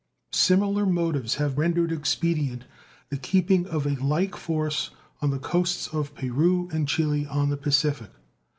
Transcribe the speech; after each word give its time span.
Similar 0.33 0.87
motives 0.87 1.35
have 1.35 1.59
rendered 1.59 1.91
expedient 1.91 2.65
the 3.09 3.17
keeping 3.17 3.67
of 3.67 3.85
a 3.85 3.97
like 4.03 4.35
force 4.35 4.89
on 5.21 5.29
the 5.29 5.37
coasts 5.37 5.89
of 5.89 6.15
Peru 6.15 6.67
and 6.73 6.87
Chile 6.87 7.27
on 7.27 7.51
the 7.51 7.57
Pacific. 7.57 8.09